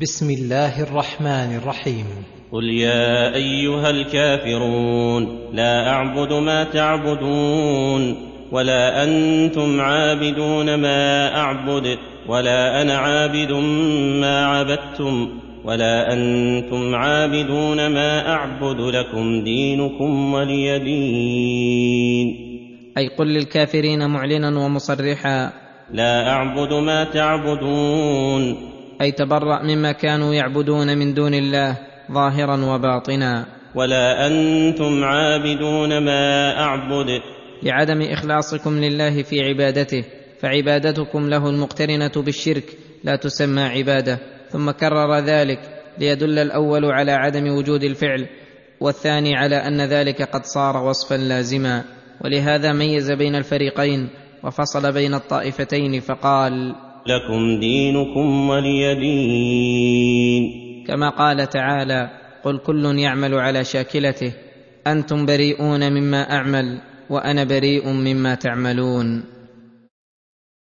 [0.00, 2.06] بسم الله الرحمن الرحيم.
[2.52, 8.16] قل يا أيها الكافرون لا أعبد ما تعبدون
[8.52, 13.52] ولا أنتم عابدون ما أعبد ولا أنا عابد
[14.20, 15.28] ما عبدتم
[15.64, 22.28] ولا أنتم عابدون ما أعبد لكم دينكم ولي دين.
[22.98, 25.52] أي قل للكافرين معلنا ومصرحا.
[25.92, 28.69] لا أعبد ما تعبدون
[29.00, 31.76] أي تبرأ مما كانوا يعبدون من دون الله
[32.12, 33.46] ظاهرا وباطنا.
[33.74, 37.06] ولا أنتم عابدون ما اعبد.
[37.62, 40.04] لعدم إخلاصكم لله في عبادته
[40.40, 42.64] فعبادتكم له المقترنة بالشرك
[43.04, 44.18] لا تسمى عبادة.
[44.50, 45.60] ثم كرر ذلك
[45.98, 48.26] ليدل الأول على عدم وجود الفعل
[48.80, 51.84] والثاني على أن ذلك قد صار وصفا لازما.
[52.24, 54.08] ولهذا ميز بين الفريقين
[54.44, 56.74] وفصل بين الطائفتين فقال
[57.06, 60.44] لكم دينكم ولي دين.
[60.86, 62.10] كما قال تعالى
[62.44, 64.32] قل كل يعمل على شاكلته
[64.86, 69.39] أنتم بريئون مما أعمل وأنا بريء مما تعملون.